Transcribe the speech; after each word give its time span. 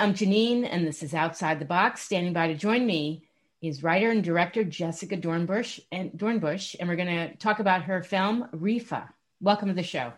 I'm 0.00 0.14
Janine, 0.14 0.66
and 0.66 0.86
this 0.86 1.02
is 1.02 1.12
Outside 1.12 1.58
the 1.58 1.66
Box. 1.66 2.00
Standing 2.00 2.32
by 2.32 2.46
to 2.46 2.54
join 2.54 2.86
me 2.86 3.22
is 3.60 3.82
writer 3.82 4.10
and 4.10 4.24
director 4.24 4.64
Jessica 4.64 5.14
Dornbusch, 5.14 5.78
and 5.92 6.10
Dornbusch, 6.12 6.74
and 6.80 6.88
we're 6.88 6.96
going 6.96 7.08
to 7.08 7.36
talk 7.36 7.58
about 7.58 7.82
her 7.82 8.02
film 8.02 8.48
Reefa. 8.54 9.10
Welcome 9.42 9.68
to 9.68 9.74
the 9.74 9.82
show. 9.82 10.14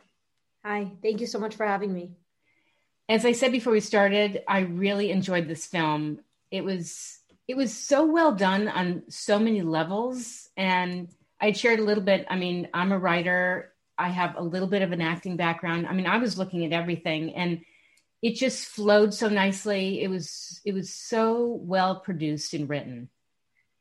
Hi, 0.64 0.92
thank 1.02 1.20
you 1.20 1.27
so 1.27 1.41
much 1.41 1.56
for 1.56 1.66
having 1.66 1.92
me. 1.92 2.12
As 3.09 3.24
I 3.24 3.32
said 3.32 3.50
before 3.50 3.73
we 3.73 3.80
started, 3.80 4.45
I 4.46 4.60
really 4.60 5.10
enjoyed 5.10 5.48
this 5.48 5.66
film. 5.66 6.20
It 6.52 6.62
was 6.62 7.19
it 7.48 7.56
was 7.56 7.77
so 7.77 8.06
well 8.06 8.30
done 8.30 8.69
on 8.69 9.02
so 9.09 9.41
many 9.41 9.62
levels, 9.62 10.48
and 10.56 11.09
I 11.41 11.51
shared 11.51 11.80
a 11.80 11.84
little 11.84 12.05
bit. 12.05 12.24
I 12.30 12.37
mean, 12.37 12.69
I'm 12.73 12.92
a 12.92 12.98
writer. 13.01 13.73
I 13.98 14.10
have 14.10 14.37
a 14.37 14.42
little 14.42 14.69
bit 14.69 14.83
of 14.83 14.92
an 14.92 15.01
acting 15.01 15.37
background. 15.37 15.88
I 15.88 15.92
mean, 15.92 16.06
I 16.06 16.19
was 16.19 16.38
looking 16.38 16.64
at 16.64 16.73
everything, 16.73 17.34
and 17.34 17.62
it 18.22 18.36
just 18.36 18.66
flowed 18.66 19.12
so 19.12 19.28
nicely. 19.28 20.00
It 20.00 20.08
was 20.08 20.60
it 20.64 20.72
was 20.72 20.94
so 20.94 21.58
well 21.60 22.00
produced 22.00 22.54
and 22.54 22.68
written. 22.68 23.10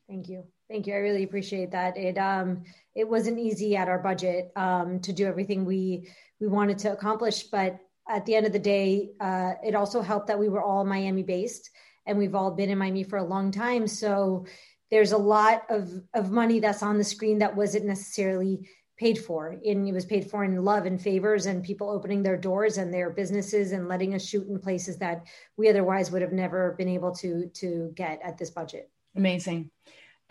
Thank 0.10 0.28
you. 0.28 0.46
Thank 0.70 0.88
you. 0.88 0.94
I 0.94 0.98
really 0.98 1.24
appreciate 1.24 1.72
that. 1.72 1.96
It 1.96 2.18
um 2.18 2.64
it 2.96 3.08
wasn't 3.08 3.40
easy 3.40 3.76
at 3.78 3.88
our 3.88 4.00
budget 4.00 4.52
um 4.56 5.00
to 5.02 5.14
do 5.14 5.28
everything 5.28 5.64
we 5.64 6.10
we 6.40 6.48
wanted 6.48 6.80
to 6.80 6.92
accomplish, 6.92 7.44
but 7.44 7.80
at 8.10 8.26
the 8.26 8.36
end 8.36 8.48
of 8.48 8.52
the 8.52 8.60
day, 8.60 9.12
uh, 9.22 9.54
it 9.64 9.76
also 9.76 10.02
helped 10.02 10.28
that 10.28 10.40
we 10.40 10.50
were 10.50 10.62
all 10.62 10.84
Miami 10.84 11.24
based 11.24 11.70
and 12.06 12.18
we've 12.18 12.36
all 12.36 12.52
been 12.52 12.70
in 12.70 12.78
Miami 12.78 13.04
for 13.04 13.18
a 13.18 13.24
long 13.24 13.52
time. 13.52 13.88
So 13.88 14.46
there's 14.90 15.12
a 15.12 15.18
lot 15.18 15.64
of 15.70 15.90
of 16.14 16.32
money 16.32 16.60
that's 16.60 16.84
on 16.84 16.98
the 16.98 17.04
screen 17.04 17.40
that 17.40 17.56
wasn't 17.56 17.86
necessarily 17.86 18.68
paid 19.02 19.18
for 19.18 19.58
and 19.66 19.88
it 19.88 19.94
was 19.94 20.06
paid 20.06 20.30
for 20.30 20.44
in 20.44 20.64
love 20.64 20.86
and 20.86 21.02
favors 21.02 21.48
and 21.48 21.64
people 21.64 21.90
opening 21.90 22.22
their 22.24 22.38
doors 22.38 22.78
and 22.78 22.94
their 22.94 23.10
businesses 23.10 23.72
and 23.72 23.88
letting 23.88 24.14
us 24.16 24.24
shoot 24.24 24.48
in 24.48 24.60
places 24.60 24.98
that 24.98 25.26
we 25.58 25.70
otherwise 25.70 26.12
would 26.12 26.22
have 26.22 26.32
never 26.44 26.76
been 26.78 26.88
able 26.98 27.12
to 27.12 27.48
to 27.62 27.92
get 27.96 28.20
at 28.24 28.38
this 28.38 28.52
budget 28.52 28.90
amazing 29.16 29.70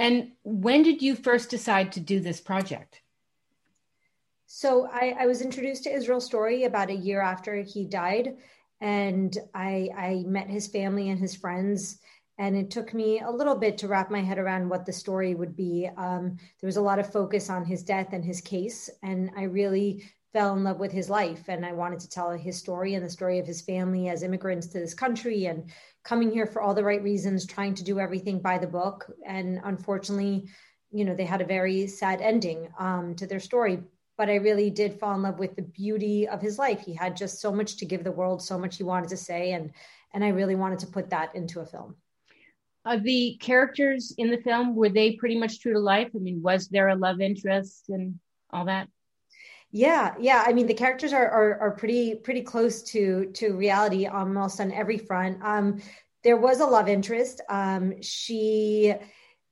and 0.00 0.32
when 0.44 0.82
did 0.82 1.02
you 1.02 1.14
first 1.14 1.50
decide 1.50 1.92
to 1.92 2.00
do 2.00 2.20
this 2.20 2.40
project? 2.40 3.02
So 4.46 4.88
I, 4.90 5.14
I, 5.20 5.26
was 5.26 5.42
introduced 5.42 5.84
to 5.84 5.94
Israel 5.94 6.22
Story 6.22 6.64
about 6.64 6.88
a 6.88 6.94
year 6.94 7.20
after 7.20 7.62
he 7.62 7.84
died, 7.84 8.38
and 8.80 9.36
I, 9.54 9.90
I 9.94 10.24
met 10.26 10.48
his 10.48 10.68
family 10.68 11.10
and 11.10 11.20
his 11.20 11.36
friends. 11.36 11.98
And 12.40 12.56
it 12.56 12.70
took 12.70 12.94
me 12.94 13.20
a 13.20 13.30
little 13.30 13.54
bit 13.54 13.76
to 13.78 13.86
wrap 13.86 14.10
my 14.10 14.22
head 14.22 14.38
around 14.38 14.70
what 14.70 14.86
the 14.86 14.94
story 14.94 15.34
would 15.34 15.54
be. 15.54 15.90
Um, 15.98 16.38
there 16.58 16.68
was 16.68 16.78
a 16.78 16.80
lot 16.80 16.98
of 16.98 17.12
focus 17.12 17.50
on 17.50 17.66
his 17.66 17.82
death 17.82 18.14
and 18.14 18.24
his 18.24 18.40
case, 18.40 18.88
and 19.02 19.30
I 19.36 19.42
really 19.42 20.10
fell 20.32 20.54
in 20.54 20.64
love 20.64 20.80
with 20.80 20.90
his 20.90 21.10
life. 21.10 21.50
And 21.50 21.66
I 21.66 21.72
wanted 21.72 22.00
to 22.00 22.08
tell 22.08 22.30
his 22.30 22.56
story 22.56 22.94
and 22.94 23.04
the 23.04 23.10
story 23.10 23.38
of 23.38 23.46
his 23.46 23.60
family 23.60 24.08
as 24.08 24.22
immigrants 24.22 24.68
to 24.68 24.78
this 24.78 24.94
country 24.94 25.46
and 25.46 25.70
coming 26.02 26.30
here 26.30 26.46
for 26.46 26.62
all 26.62 26.72
the 26.72 26.82
right 26.82 27.02
reasons, 27.02 27.44
trying 27.44 27.74
to 27.74 27.84
do 27.84 28.00
everything 28.00 28.40
by 28.40 28.56
the 28.56 28.66
book. 28.66 29.12
And 29.26 29.60
unfortunately, 29.64 30.48
you 30.90 31.04
know, 31.04 31.14
they 31.14 31.26
had 31.26 31.42
a 31.42 31.44
very 31.58 31.86
sad 31.88 32.22
ending 32.22 32.72
um, 32.78 33.14
to 33.16 33.26
their 33.26 33.40
story. 33.40 33.80
But 34.16 34.30
I 34.30 34.36
really 34.36 34.70
did 34.70 34.98
fall 34.98 35.14
in 35.14 35.20
love 35.20 35.38
with 35.38 35.56
the 35.56 35.62
beauty 35.62 36.26
of 36.26 36.40
his 36.40 36.58
life. 36.58 36.80
He 36.80 36.94
had 36.94 37.18
just 37.18 37.42
so 37.42 37.52
much 37.52 37.76
to 37.76 37.84
give 37.84 38.02
the 38.02 38.12
world, 38.12 38.40
so 38.40 38.58
much 38.58 38.78
he 38.78 38.82
wanted 38.82 39.10
to 39.10 39.18
say, 39.18 39.52
and 39.52 39.72
and 40.14 40.24
I 40.24 40.28
really 40.28 40.56
wanted 40.56 40.78
to 40.78 40.86
put 40.86 41.10
that 41.10 41.34
into 41.34 41.60
a 41.60 41.66
film. 41.66 41.96
Uh, 42.84 42.98
the 43.02 43.36
characters 43.40 44.14
in 44.16 44.30
the 44.30 44.38
film 44.38 44.74
were 44.74 44.88
they 44.88 45.12
pretty 45.12 45.38
much 45.38 45.60
true 45.60 45.74
to 45.74 45.78
life? 45.78 46.10
I 46.14 46.18
mean, 46.18 46.40
was 46.42 46.68
there 46.68 46.88
a 46.88 46.96
love 46.96 47.20
interest 47.20 47.88
and 47.88 48.18
all 48.50 48.64
that? 48.66 48.88
Yeah, 49.70 50.14
yeah. 50.18 50.42
I 50.46 50.52
mean, 50.52 50.66
the 50.66 50.74
characters 50.74 51.12
are, 51.12 51.28
are 51.28 51.60
are, 51.60 51.70
pretty 51.72 52.16
pretty 52.16 52.42
close 52.42 52.82
to 52.90 53.30
to 53.34 53.52
reality 53.52 54.06
almost 54.06 54.60
on 54.60 54.72
every 54.72 54.98
front. 54.98 55.38
Um, 55.42 55.80
there 56.24 56.36
was 56.36 56.60
a 56.60 56.66
love 56.66 56.88
interest. 56.88 57.40
Um, 57.48 58.02
she 58.02 58.94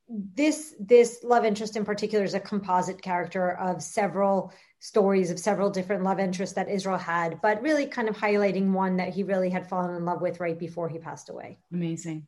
this 0.08 0.74
this 0.80 1.20
love 1.22 1.44
interest 1.44 1.76
in 1.76 1.84
particular 1.84 2.24
is 2.24 2.34
a 2.34 2.40
composite 2.40 3.00
character 3.00 3.52
of 3.58 3.82
several 3.82 4.52
stories 4.80 5.30
of 5.30 5.38
several 5.38 5.70
different 5.70 6.02
love 6.02 6.18
interests 6.18 6.54
that 6.54 6.68
Israel 6.68 6.98
had, 6.98 7.40
but 7.42 7.62
really 7.62 7.86
kind 7.86 8.08
of 8.08 8.16
highlighting 8.16 8.72
one 8.72 8.96
that 8.96 9.12
he 9.12 9.22
really 9.22 9.50
had 9.50 9.68
fallen 9.68 9.94
in 9.94 10.04
love 10.04 10.20
with 10.20 10.40
right 10.40 10.58
before 10.58 10.88
he 10.88 10.98
passed 10.98 11.30
away. 11.30 11.58
Amazing. 11.72 12.26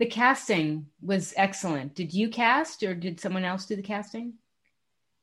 The 0.00 0.06
casting 0.06 0.86
was 1.02 1.34
excellent. 1.36 1.94
Did 1.94 2.14
you 2.14 2.30
cast 2.30 2.82
or 2.82 2.94
did 2.94 3.20
someone 3.20 3.44
else 3.44 3.66
do 3.66 3.76
the 3.76 3.82
casting? 3.82 4.32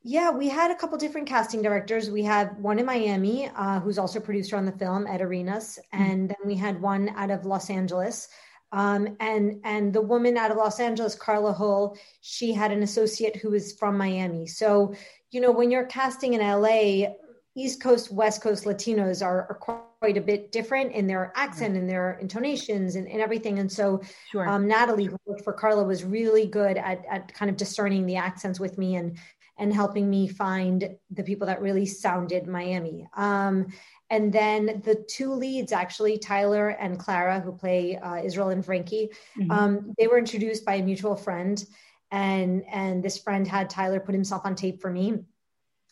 Yeah, 0.04 0.30
we 0.30 0.48
had 0.48 0.70
a 0.70 0.76
couple 0.76 0.96
different 0.96 1.26
casting 1.26 1.62
directors. 1.62 2.12
We 2.12 2.22
had 2.22 2.56
one 2.62 2.78
in 2.78 2.86
Miami, 2.86 3.50
uh, 3.56 3.80
who's 3.80 3.98
also 3.98 4.20
producer 4.20 4.56
on 4.56 4.64
the 4.64 4.72
film, 4.72 5.08
Ed 5.08 5.20
Arenas, 5.20 5.80
mm-hmm. 5.92 6.04
and 6.04 6.28
then 6.28 6.36
we 6.46 6.54
had 6.54 6.80
one 6.80 7.08
out 7.16 7.32
of 7.32 7.44
Los 7.44 7.70
Angeles. 7.70 8.28
Um, 8.70 9.16
and 9.18 9.60
and 9.64 9.92
the 9.92 10.00
woman 10.00 10.36
out 10.36 10.52
of 10.52 10.56
Los 10.56 10.78
Angeles, 10.78 11.16
Carla 11.16 11.52
Hull, 11.52 11.98
she 12.20 12.52
had 12.52 12.70
an 12.70 12.84
associate 12.84 13.34
who 13.34 13.50
was 13.50 13.72
from 13.72 13.98
Miami. 13.98 14.46
So 14.46 14.94
you 15.32 15.40
know, 15.40 15.50
when 15.50 15.72
you're 15.72 15.86
casting 15.86 16.34
in 16.34 16.40
LA, 16.40 17.14
East 17.56 17.82
Coast, 17.82 18.12
West 18.12 18.42
Coast 18.42 18.64
Latinos 18.64 19.26
are, 19.26 19.48
are 19.50 19.58
quite 19.60 19.82
a 20.02 20.20
bit 20.20 20.52
different 20.52 20.92
in 20.92 21.06
their 21.06 21.32
accent 21.34 21.76
and 21.76 21.88
their 21.88 22.18
intonations 22.20 22.94
and, 22.94 23.08
and 23.08 23.20
everything. 23.20 23.58
And 23.58 23.70
so 23.70 24.00
sure. 24.30 24.48
um, 24.48 24.68
Natalie, 24.68 25.06
who 25.06 25.16
worked 25.24 25.42
for 25.42 25.52
Carla, 25.52 25.84
was 25.84 26.04
really 26.04 26.46
good 26.46 26.76
at, 26.76 27.04
at 27.10 27.34
kind 27.34 27.50
of 27.50 27.56
discerning 27.56 28.06
the 28.06 28.16
accents 28.16 28.60
with 28.60 28.78
me 28.78 28.96
and 28.96 29.18
and 29.58 29.74
helping 29.74 30.08
me 30.08 30.28
find 30.28 30.96
the 31.10 31.24
people 31.24 31.46
that 31.48 31.60
really 31.60 31.84
sounded 31.84 32.46
Miami. 32.46 33.08
Um, 33.16 33.66
and 34.08 34.32
then 34.32 34.80
the 34.84 35.04
two 35.08 35.32
leads, 35.32 35.72
actually, 35.72 36.16
Tyler 36.16 36.68
and 36.68 36.96
Clara, 36.96 37.40
who 37.40 37.52
play 37.52 37.96
uh, 37.96 38.22
Israel 38.22 38.50
and 38.50 38.64
Frankie, 38.64 39.10
mm-hmm. 39.36 39.50
um, 39.50 39.94
they 39.98 40.06
were 40.06 40.16
introduced 40.16 40.64
by 40.64 40.76
a 40.76 40.82
mutual 40.82 41.16
friend. 41.16 41.62
And, 42.10 42.64
and 42.70 43.02
this 43.02 43.18
friend 43.18 43.46
had 43.46 43.68
Tyler 43.68 44.00
put 44.00 44.14
himself 44.14 44.42
on 44.46 44.54
tape 44.54 44.80
for 44.80 44.90
me. 44.90 45.14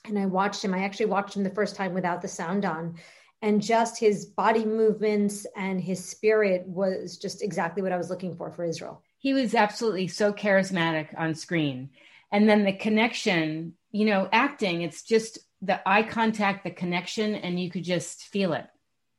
And 0.07 0.19
I 0.19 0.27
watched 0.27 0.65
him. 0.65 0.73
I 0.73 0.85
actually 0.85 1.07
watched 1.07 1.37
him 1.37 1.43
the 1.43 1.51
first 1.51 1.75
time 1.75 1.93
without 1.93 2.23
the 2.23 2.29
sound 2.29 2.65
on. 2.65 2.95
And 3.43 3.63
just 3.63 4.01
his 4.01 4.25
body 4.25 4.65
movements 4.65 5.47
and 5.57 5.81
his 5.81 6.05
spirit 6.05 6.67
was 6.67 7.19
just 7.19 7.43
exactly 7.43 7.83
what 7.83 7.93
I 7.93 7.97
was 7.97 8.11
looking 8.11 8.35
for 8.35 8.51
for 8.51 8.65
Israel. 8.65 9.03
He 9.19 9.35
was 9.35 9.55
absolutely 9.55 10.09
so 10.09 10.33
charismatic 10.33 11.09
on 11.17 11.35
screen. 11.35 11.91
And 12.33 12.49
then 12.49 12.65
the 12.65 12.73
connection 12.73 13.75
you 13.97 14.05
know 14.05 14.29
acting 14.31 14.83
it's 14.83 15.03
just 15.03 15.39
the 15.63 15.81
eye 15.89 16.03
contact 16.03 16.65
the 16.65 16.71
connection 16.71 17.35
and 17.35 17.59
you 17.59 17.71
could 17.71 17.85
just 17.85 18.25
feel 18.25 18.53
it. 18.53 18.67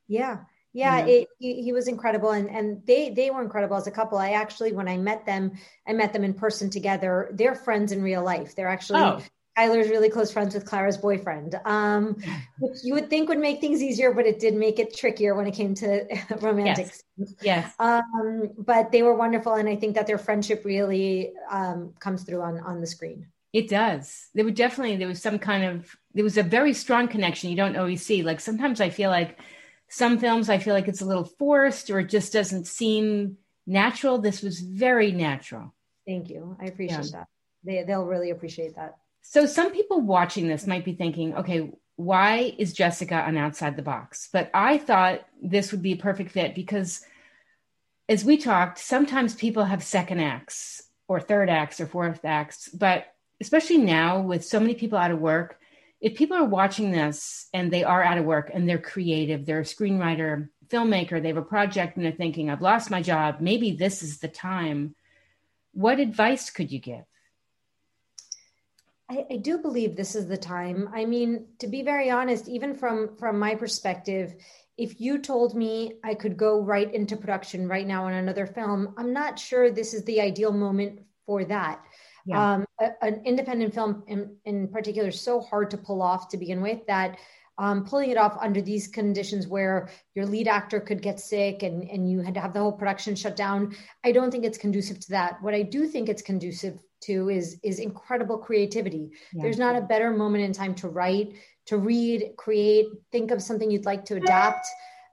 Yeah. 0.07 0.39
Yeah, 0.73 1.07
It, 1.07 1.29
he, 1.39 1.63
he, 1.63 1.73
was 1.73 1.87
incredible 1.87 2.29
and 2.31 2.51
and 2.51 2.85
they 2.85 3.09
they 3.09 3.31
were 3.31 3.41
incredible 3.41 3.77
as 3.77 3.87
a 3.87 3.91
couple. 3.91 4.19
I 4.19 4.31
actually 4.31 4.73
when 4.73 4.87
i 4.87 4.95
met 4.95 5.25
them 5.25 5.53
i 5.87 5.93
met 5.93 6.13
them 6.13 6.23
in 6.23 6.35
person 6.35 6.69
together. 6.69 7.29
They're 7.33 7.55
friends 7.55 7.91
in 7.91 8.03
real 8.03 8.23
life. 8.23 8.55
They're 8.55 8.67
actually 8.67 8.99
oh. 8.99 9.21
Tyler's 9.57 9.89
really 9.89 10.09
close 10.09 10.31
friends 10.31 10.53
with 10.53 10.65
Clara's 10.65 10.97
boyfriend, 10.97 11.59
um, 11.65 12.15
which 12.59 12.77
you 12.83 12.93
would 12.93 13.09
think 13.09 13.27
would 13.27 13.39
make 13.39 13.59
things 13.59 13.81
easier, 13.81 14.13
but 14.13 14.27
it 14.27 14.39
did 14.39 14.53
make 14.53 14.77
it 14.77 14.95
trickier 14.95 15.33
when 15.33 15.47
it 15.47 15.55
came 15.55 15.73
to 15.75 16.05
romantic. 16.41 16.91
Yes. 17.17 17.33
yes. 17.41 17.73
Um, 17.79 18.51
but 18.59 18.91
they 18.91 19.01
were 19.01 19.15
wonderful, 19.15 19.55
and 19.55 19.67
I 19.67 19.75
think 19.75 19.95
that 19.95 20.05
their 20.05 20.19
friendship 20.19 20.63
really 20.63 21.33
um, 21.49 21.93
comes 21.99 22.23
through 22.23 22.41
on 22.41 22.59
on 22.59 22.81
the 22.81 22.87
screen. 22.87 23.25
It 23.51 23.67
does. 23.67 24.27
There 24.35 24.45
were 24.45 24.51
definitely 24.51 24.97
there 24.97 25.07
was 25.07 25.21
some 25.21 25.39
kind 25.39 25.63
of 25.63 25.95
there 26.13 26.23
was 26.23 26.37
a 26.37 26.43
very 26.43 26.73
strong 26.73 27.07
connection 27.07 27.49
you 27.49 27.55
don't 27.55 27.77
always 27.77 28.05
see. 28.05 28.21
Like 28.21 28.39
sometimes 28.39 28.79
I 28.79 28.91
feel 28.91 29.09
like 29.09 29.39
some 29.89 30.19
films 30.19 30.49
I 30.49 30.59
feel 30.59 30.75
like 30.75 30.87
it's 30.87 31.01
a 31.01 31.05
little 31.05 31.23
forced 31.23 31.89
or 31.89 31.99
it 31.99 32.09
just 32.09 32.31
doesn't 32.31 32.67
seem 32.67 33.37
natural. 33.65 34.19
This 34.19 34.43
was 34.43 34.59
very 34.59 35.11
natural. 35.11 35.73
Thank 36.05 36.29
you. 36.29 36.55
I 36.61 36.65
appreciate 36.65 37.05
yeah. 37.05 37.19
that. 37.19 37.27
They 37.63 37.83
they'll 37.83 38.05
really 38.05 38.29
appreciate 38.29 38.75
that. 38.75 38.97
So 39.21 39.45
some 39.45 39.71
people 39.71 40.01
watching 40.01 40.47
this 40.47 40.67
might 40.67 40.85
be 40.85 40.93
thinking, 40.93 41.35
okay, 41.35 41.71
why 41.97 42.53
is 42.57 42.73
Jessica 42.73 43.15
on 43.15 43.37
Outside 43.37 43.75
the 43.75 43.81
Box? 43.81 44.29
But 44.31 44.49
I 44.53 44.77
thought 44.77 45.25
this 45.41 45.71
would 45.71 45.81
be 45.81 45.93
a 45.93 45.97
perfect 45.97 46.31
fit 46.31 46.55
because 46.55 47.03
as 48.07 48.23
we 48.23 48.37
talked, 48.37 48.77
sometimes 48.77 49.35
people 49.35 49.65
have 49.65 49.83
second 49.83 50.19
acts 50.19 50.83
or 51.07 51.19
third 51.19 51.49
acts 51.49 51.81
or 51.81 51.87
fourth 51.87 52.23
acts, 52.23 52.69
but 52.69 53.07
especially 53.41 53.77
now 53.77 54.21
with 54.21 54.45
so 54.45 54.59
many 54.59 54.75
people 54.75 54.97
out 54.97 55.11
of 55.11 55.19
work, 55.19 55.59
if 55.99 56.15
people 56.15 56.37
are 56.37 56.45
watching 56.45 56.91
this 56.91 57.47
and 57.53 57.71
they 57.71 57.83
are 57.83 58.03
out 58.03 58.17
of 58.17 58.25
work 58.25 58.51
and 58.53 58.69
they're 58.69 58.77
creative, 58.77 59.45
they're 59.45 59.61
a 59.61 59.63
screenwriter, 59.63 60.49
filmmaker, 60.67 61.21
they 61.21 61.29
have 61.29 61.37
a 61.37 61.41
project 61.41 61.97
and 61.97 62.05
they're 62.05 62.11
thinking, 62.11 62.49
I've 62.49 62.61
lost 62.61 62.91
my 62.91 63.01
job, 63.01 63.37
maybe 63.39 63.71
this 63.71 64.03
is 64.03 64.19
the 64.19 64.27
time. 64.27 64.95
What 65.73 65.99
advice 65.99 66.49
could 66.49 66.71
you 66.71 66.79
give? 66.79 67.03
I, 69.09 69.25
I, 69.31 69.35
do 69.37 69.57
believe 69.57 69.95
this 69.95 70.15
is 70.15 70.27
the 70.27 70.37
time. 70.37 70.89
I 70.93 71.05
mean, 71.05 71.45
to 71.59 71.67
be 71.67 71.81
very 71.81 72.09
honest, 72.09 72.47
even 72.47 72.75
from 72.75 73.15
from 73.17 73.39
my 73.39 73.55
perspective, 73.55 74.35
if 74.77 74.99
you 74.99 75.19
told 75.19 75.55
me 75.55 75.93
I 76.03 76.13
could 76.13 76.35
go 76.35 76.61
right 76.61 76.93
into 76.93 77.15
production 77.15 77.67
right 77.67 77.87
now 77.87 78.05
on 78.05 78.13
another 78.13 78.45
film, 78.45 78.93
I'm 78.97 79.13
not 79.13 79.39
sure 79.39 79.71
this 79.71 79.93
is 79.93 80.03
the 80.03 80.19
ideal 80.19 80.51
moment 80.51 80.99
for 81.25 81.45
that. 81.45 81.83
Yeah. 82.25 82.53
Um, 82.53 82.65
a, 82.81 82.91
an 83.01 83.21
independent 83.23 83.73
film, 83.73 84.03
in, 84.07 84.35
in 84.43 84.67
particular, 84.67 85.09
is 85.09 85.21
so 85.21 85.39
hard 85.39 85.71
to 85.71 85.77
pull 85.77 86.01
off 86.01 86.27
to 86.29 86.37
begin 86.37 86.61
with 86.61 86.85
that 86.87 87.17
um, 87.59 87.85
pulling 87.85 88.11
it 88.11 88.17
off 88.17 88.37
under 88.39 88.61
these 88.61 88.87
conditions 88.87 89.47
where 89.47 89.89
your 90.15 90.25
lead 90.25 90.47
actor 90.47 90.79
could 90.79 91.01
get 91.01 91.19
sick 91.19 91.63
and, 91.63 91.89
and 91.89 92.09
you 92.09 92.21
had 92.21 92.33
to 92.35 92.39
have 92.39 92.53
the 92.53 92.59
whole 92.59 92.71
production 92.71 93.15
shut 93.15 93.35
down. 93.35 93.75
I 94.03 94.11
don't 94.11 94.31
think 94.31 94.45
it's 94.45 94.57
conducive 94.57 94.99
to 94.99 95.09
that. 95.11 95.41
What 95.41 95.53
I 95.53 95.63
do 95.63 95.87
think 95.87 96.07
it's 96.07 96.21
conducive 96.21 96.77
to 97.01 97.29
is 97.29 97.59
is 97.63 97.79
incredible 97.79 98.37
creativity. 98.37 99.11
Yeah. 99.33 99.43
There's 99.43 99.57
not 99.57 99.75
a 99.75 99.81
better 99.81 100.11
moment 100.11 100.43
in 100.43 100.53
time 100.53 100.75
to 100.75 100.89
write, 100.89 101.33
to 101.67 101.77
read, 101.77 102.33
create, 102.37 102.87
think 103.11 103.31
of 103.31 103.41
something 103.41 103.69
you'd 103.69 103.85
like 103.85 104.05
to 104.05 104.15
adapt. 104.15 104.67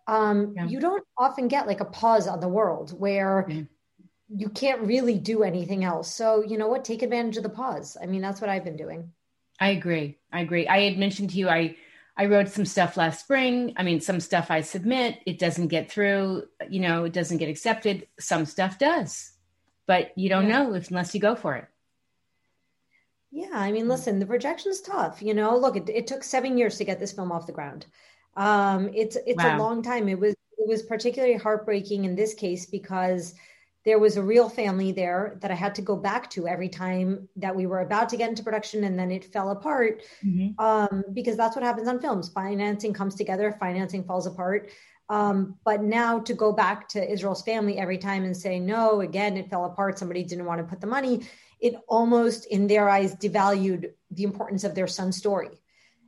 Um, 0.07 0.55
yeah. 0.57 0.67
You 0.67 0.81
don't 0.81 1.05
often 1.17 1.49
get 1.49 1.67
like 1.67 1.81
a 1.81 1.87
pause 1.87 2.29
on 2.29 2.41
the 2.41 2.49
world 2.49 2.99
where 2.99 3.47
yeah. 3.49 3.63
you 4.29 4.49
can't 4.49 4.83
really 4.83 5.19
do 5.19 5.43
anything 5.43 5.85
else. 5.85 6.13
So 6.13 6.43
you 6.43 6.59
know 6.59 6.69
what? 6.69 6.85
Take 6.85 7.03
advantage 7.03 7.37
of 7.37 7.43
the 7.43 7.49
pause. 7.49 7.97
I 8.01 8.07
mean, 8.07 8.21
that's 8.21 8.41
what 8.41 8.51
I've 8.51 8.65
been 8.65 8.77
doing. 8.77 9.13
I 9.61 9.71
agree. 9.71 10.19
I 10.33 10.41
agree. 10.41 10.67
I 10.67 10.81
had 10.81 10.99
mentioned 10.99 11.31
to 11.31 11.37
you 11.37 11.49
I 11.49 11.77
I 12.17 12.27
wrote 12.27 12.49
some 12.49 12.65
stuff 12.65 12.97
last 12.97 13.21
spring. 13.21 13.75
I 13.77 13.83
mean, 13.83 14.01
some 14.01 14.21
stuff 14.21 14.51
I 14.51 14.61
submit, 14.61 15.19
it 15.27 15.39
doesn't 15.39 15.69
get 15.69 15.91
through, 15.91 16.45
you 16.71 16.81
know, 16.81 17.05
it 17.05 17.13
doesn't 17.13 17.39
get 17.39 17.49
accepted. 17.49 18.07
Some 18.21 18.47
stuff 18.47 18.79
does, 18.79 19.33
but 19.87 20.17
you 20.17 20.29
don't 20.29 20.49
know 20.49 20.73
unless 20.73 21.15
you 21.15 21.21
go 21.21 21.35
for 21.35 21.57
it. 21.57 21.67
Yeah. 23.35 23.49
I 23.53 23.73
mean, 23.73 23.89
listen, 23.89 24.21
the 24.21 24.27
rejection 24.27 24.71
is 24.71 24.81
tough. 24.81 25.21
You 25.21 25.35
know, 25.35 25.57
look, 25.57 25.77
it, 25.77 25.89
it 25.89 26.07
took 26.07 26.23
seven 26.23 26.57
years 26.57 26.79
to 26.79 26.85
get 26.85 27.01
this 27.01 27.11
film 27.11 27.33
off 27.33 27.49
the 27.49 27.53
ground. 27.53 27.87
Um, 28.37 28.91
it's, 28.95 29.17
it's 29.27 29.43
wow. 29.43 29.57
a 29.57 29.59
long 29.59 29.83
time. 29.83 30.09
It 30.09 30.21
was, 30.21 30.35
it 30.57 30.69
was 30.69 30.83
particularly 30.83 31.37
heartbreaking 31.37 32.05
in 32.05 32.15
this 32.15 32.33
case 32.33 32.67
because 32.67 33.35
there 33.85 33.99
was 33.99 34.17
a 34.17 34.23
real 34.23 34.49
family 34.49 34.93
there 34.93 35.37
that 35.41 35.51
I 35.51 35.55
had 35.55 35.75
to 35.75 35.83
go 35.83 35.97
back 35.97 36.31
to 36.31 36.47
every 36.47 36.69
time 36.69 37.29
that 37.35 37.55
we 37.55 37.67
were 37.67 37.81
about 37.81 38.09
to 38.11 38.17
get 38.17 38.31
into 38.31 38.45
production 38.45 38.85
and 38.85 38.97
then 38.97 39.11
it 39.11 39.25
fell 39.25 39.51
apart 39.51 40.03
mm-hmm. 40.25 40.65
um, 40.65 41.03
because 41.13 41.37
that's 41.37 41.57
what 41.57 41.65
happens 41.65 41.89
on 41.89 42.01
films. 42.01 42.29
Financing 42.29 42.93
comes 42.95 43.17
together, 43.17 43.57
financing 43.59 44.05
falls 44.05 44.27
apart. 44.27 44.71
Um, 45.09 45.57
but 45.65 45.83
now 45.83 46.21
to 46.21 46.35
go 46.35 46.53
back 46.53 46.89
to 46.91 47.13
Israel's 47.13 47.43
family 47.43 47.79
every 47.79 47.99
time 47.99 48.25
and 48.25 48.37
say, 48.37 48.59
no, 48.59 49.01
again, 49.01 49.37
it 49.37 49.51
fell 49.51 49.67
apart. 49.67 49.99
Somebody 49.99 50.25
didn't 50.25 50.47
want 50.47 50.61
to 50.61 50.67
put 50.67 50.81
the 50.81 50.87
money. 50.87 51.27
It 51.61 51.75
almost, 51.89 52.47
in 52.47 52.67
their 52.67 52.89
eyes, 52.89 53.15
devalued 53.15 53.93
the 54.11 54.23
importance 54.23 54.65
of 54.65 54.75
their 54.75 54.87
son's 54.87 55.17
story. 55.17 55.61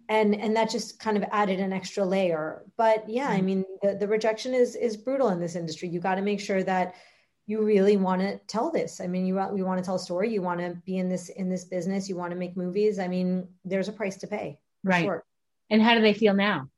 And, 0.09 0.35
and 0.35 0.57
that 0.57 0.71
just 0.71 0.99
kind 0.99 1.17
of 1.17 1.25
added 1.31 1.61
an 1.61 1.73
extra 1.73 2.05
layer. 2.05 2.65
But 2.77 3.09
yeah, 3.09 3.29
I 3.29 3.37
mm-hmm. 3.37 3.47
mean, 3.47 3.65
the, 3.83 3.95
the 3.95 4.09
rejection 4.09 4.55
is, 4.55 4.77
is 4.77 4.97
brutal 4.97 5.29
in 5.29 5.41
this 5.41 5.57
industry. 5.57 5.89
You 5.89 6.01
got 6.01 6.15
to 6.15 6.23
make 6.23 6.41
sure 6.41 6.63
that 6.63 6.95
you 7.47 7.63
really 7.63 7.97
want 7.97 8.21
to 8.21 8.39
tell 8.49 8.71
this 8.71 9.01
i 9.01 9.07
mean 9.07 9.25
you 9.25 9.35
want, 9.35 9.57
you 9.57 9.65
want 9.65 9.79
to 9.79 9.85
tell 9.85 9.95
a 9.95 10.01
story 10.01 10.33
you 10.33 10.43
want 10.43 10.61
to 10.61 10.77
be 10.85 10.99
in 10.99 11.09
this 11.09 11.29
in 11.29 11.49
this 11.49 11.65
business 11.65 12.09
you 12.09 12.17
want 12.17 12.31
to 12.33 12.37
make 12.37 12.57
movies 12.57 12.99
i 12.99 13.09
mean 13.09 13.49
there's 13.65 13.89
a 13.89 13.93
price 13.93 14.17
to 14.17 14.27
pay 14.27 14.59
right 14.83 15.05
sure. 15.05 15.25
and 15.71 15.81
how 15.81 15.95
do 15.95 16.01
they 16.01 16.13
feel 16.13 16.35
now 16.35 16.69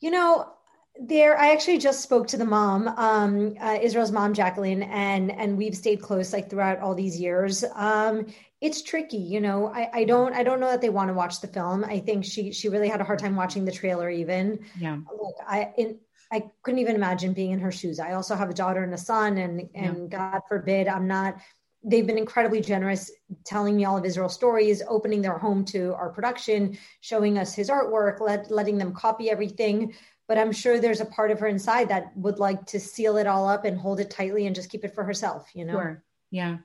you 0.00 0.10
know 0.10 0.52
there 0.98 1.38
i 1.38 1.52
actually 1.52 1.78
just 1.78 2.02
spoke 2.02 2.26
to 2.26 2.36
the 2.36 2.44
mom 2.44 2.88
um, 2.88 3.54
uh, 3.60 3.78
israel's 3.82 4.12
mom 4.12 4.32
jacqueline 4.32 4.82
and 4.84 5.30
and 5.30 5.56
we've 5.56 5.76
stayed 5.76 6.00
close 6.00 6.32
like 6.32 6.48
throughout 6.48 6.78
all 6.80 6.94
these 6.94 7.20
years 7.20 7.64
um, 7.74 8.26
it's 8.60 8.82
tricky 8.82 9.18
you 9.18 9.40
know 9.40 9.66
I, 9.66 9.90
I 9.92 10.04
don't 10.04 10.32
i 10.32 10.42
don't 10.42 10.60
know 10.60 10.70
that 10.70 10.80
they 10.80 10.88
want 10.88 11.08
to 11.08 11.14
watch 11.14 11.40
the 11.40 11.48
film 11.48 11.84
i 11.84 11.98
think 11.98 12.24
she 12.24 12.52
she 12.52 12.68
really 12.68 12.88
had 12.88 13.00
a 13.00 13.04
hard 13.04 13.18
time 13.18 13.36
watching 13.36 13.64
the 13.64 13.72
trailer 13.72 14.08
even 14.08 14.60
yeah 14.78 14.98
look 15.10 15.36
i 15.46 15.72
in 15.76 15.98
I 16.32 16.50
couldn't 16.62 16.80
even 16.80 16.96
imagine 16.96 17.32
being 17.32 17.52
in 17.52 17.60
her 17.60 17.70
shoes. 17.70 18.00
I 18.00 18.14
also 18.14 18.34
have 18.34 18.50
a 18.50 18.54
daughter 18.54 18.82
and 18.82 18.92
a 18.92 18.98
son, 18.98 19.38
and 19.38 19.68
and 19.74 20.12
yeah. 20.12 20.18
God 20.18 20.40
forbid 20.48 20.88
I'm 20.88 21.06
not. 21.06 21.36
They've 21.84 22.06
been 22.06 22.18
incredibly 22.18 22.60
generous, 22.60 23.10
telling 23.44 23.76
me 23.76 23.84
all 23.84 23.96
of 23.96 24.04
Israel's 24.04 24.34
stories, 24.34 24.82
opening 24.88 25.22
their 25.22 25.38
home 25.38 25.64
to 25.66 25.94
our 25.94 26.10
production, 26.10 26.78
showing 27.00 27.38
us 27.38 27.54
his 27.54 27.68
artwork, 27.70 28.20
let, 28.20 28.50
letting 28.50 28.78
them 28.78 28.92
copy 28.92 29.30
everything. 29.30 29.94
But 30.28 30.38
I'm 30.38 30.50
sure 30.50 30.80
there's 30.80 31.00
a 31.00 31.06
part 31.06 31.30
of 31.30 31.38
her 31.38 31.46
inside 31.46 31.88
that 31.90 32.16
would 32.16 32.38
like 32.38 32.66
to 32.66 32.80
seal 32.80 33.16
it 33.16 33.28
all 33.28 33.48
up 33.48 33.64
and 33.64 33.78
hold 33.78 34.00
it 34.00 34.10
tightly 34.10 34.46
and 34.46 34.56
just 34.56 34.70
keep 34.70 34.84
it 34.84 34.94
for 34.94 35.04
herself. 35.04 35.48
You 35.54 35.64
know? 35.64 35.74
Sure. 35.74 36.04
Yeah, 36.30 36.58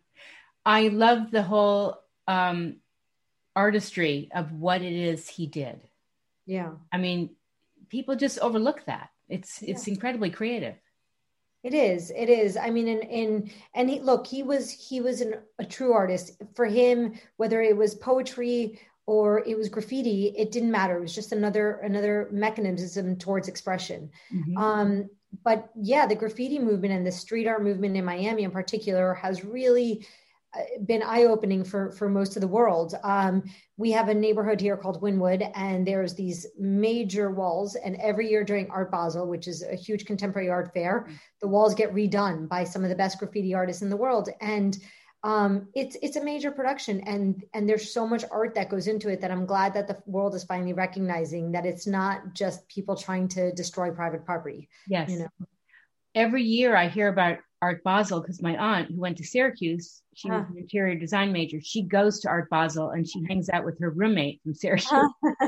I 0.65 0.87
love 0.87 1.29
the 1.29 1.43
whole 1.43 2.01
um, 2.27 2.77
artistry 3.55 4.29
of 4.33 4.51
what 4.51 4.81
it 4.81 4.93
is 4.93 5.27
he 5.27 5.45
did. 5.45 5.79
Yeah. 6.47 6.71
I 6.91 6.97
mean, 6.97 7.35
people 7.89 8.15
just 8.15 8.39
overlook 8.39 8.83
that 8.85 9.11
it's 9.31 9.61
it's 9.61 9.87
incredibly 9.87 10.29
creative. 10.29 10.75
It 11.63 11.73
is. 11.73 12.11
It 12.15 12.29
is. 12.29 12.57
I 12.57 12.69
mean, 12.71 12.87
and 12.87 13.03
and 13.03 13.51
and 13.75 13.89
he 13.89 13.99
look, 13.99 14.25
he 14.25 14.41
was 14.41 14.71
he 14.71 14.99
was 14.99 15.21
an, 15.21 15.35
a 15.59 15.65
true 15.65 15.93
artist. 15.93 16.41
For 16.55 16.65
him, 16.65 17.13
whether 17.37 17.61
it 17.61 17.77
was 17.77 17.95
poetry 17.95 18.79
or 19.05 19.43
it 19.45 19.57
was 19.57 19.69
graffiti, 19.69 20.33
it 20.37 20.51
didn't 20.51 20.71
matter. 20.71 20.97
It 20.97 21.01
was 21.01 21.13
just 21.13 21.31
another 21.31 21.77
another 21.83 22.29
mechanism 22.31 23.15
towards 23.15 23.47
expression. 23.47 24.09
Mm-hmm. 24.33 24.57
Um, 24.57 25.09
but 25.43 25.69
yeah, 25.75 26.07
the 26.07 26.15
graffiti 26.15 26.59
movement 26.59 26.93
and 26.93 27.05
the 27.05 27.11
street 27.11 27.47
art 27.47 27.63
movement 27.63 27.95
in 27.95 28.05
Miami, 28.05 28.43
in 28.43 28.51
particular, 28.51 29.13
has 29.13 29.45
really 29.45 30.05
been 30.85 31.01
eye 31.01 31.23
opening 31.23 31.63
for 31.63 31.91
for 31.91 32.09
most 32.09 32.35
of 32.35 32.41
the 32.41 32.47
world. 32.47 32.95
Um, 33.03 33.43
we 33.77 33.91
have 33.91 34.09
a 34.09 34.13
neighborhood 34.13 34.59
here 34.59 34.75
called 34.75 35.01
Wynwood, 35.01 35.49
and 35.55 35.87
there's 35.87 36.13
these 36.13 36.45
major 36.59 37.31
walls. 37.31 37.75
And 37.75 37.95
every 37.97 38.29
year 38.29 38.43
during 38.43 38.69
Art 38.69 38.91
Basel, 38.91 39.27
which 39.27 39.47
is 39.47 39.63
a 39.63 39.75
huge 39.75 40.05
contemporary 40.05 40.49
art 40.49 40.73
fair, 40.73 41.07
the 41.41 41.47
walls 41.47 41.73
get 41.73 41.93
redone 41.93 42.49
by 42.49 42.63
some 42.63 42.83
of 42.83 42.89
the 42.89 42.95
best 42.95 43.19
graffiti 43.19 43.53
artists 43.53 43.81
in 43.81 43.89
the 43.89 43.97
world. 43.97 44.29
And 44.41 44.77
um, 45.23 45.69
it's 45.73 45.95
it's 46.01 46.17
a 46.17 46.23
major 46.23 46.51
production, 46.51 47.01
and 47.01 47.43
and 47.53 47.69
there's 47.69 47.93
so 47.93 48.05
much 48.05 48.25
art 48.29 48.55
that 48.55 48.69
goes 48.69 48.87
into 48.87 49.07
it 49.09 49.21
that 49.21 49.31
I'm 49.31 49.45
glad 49.45 49.73
that 49.75 49.87
the 49.87 50.01
world 50.05 50.35
is 50.35 50.43
finally 50.43 50.73
recognizing 50.73 51.51
that 51.53 51.65
it's 51.65 51.87
not 51.87 52.33
just 52.33 52.67
people 52.67 52.95
trying 52.95 53.27
to 53.29 53.53
destroy 53.53 53.91
private 53.91 54.25
property. 54.25 54.67
Yes. 54.87 55.11
You 55.11 55.19
know? 55.19 55.29
Every 56.13 56.43
year 56.43 56.75
I 56.75 56.89
hear 56.89 57.07
about 57.07 57.37
Art 57.61 57.83
Basel 57.83 58.21
because 58.21 58.41
my 58.41 58.57
aunt, 58.57 58.89
who 58.89 58.99
went 58.99 59.17
to 59.17 59.23
Syracuse, 59.23 60.01
she 60.15 60.27
huh. 60.27 60.39
was 60.39 60.49
an 60.49 60.57
interior 60.57 60.95
design 60.95 61.31
major. 61.31 61.59
She 61.61 61.83
goes 61.83 62.19
to 62.21 62.29
Art 62.29 62.49
Basel 62.49 62.89
and 62.89 63.07
she 63.07 63.23
hangs 63.27 63.49
out 63.49 63.65
with 63.65 63.79
her 63.79 63.91
roommate 63.91 64.41
from 64.43 64.53
Syracuse. 64.53 64.91